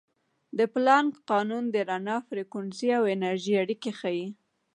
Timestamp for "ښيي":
3.99-4.27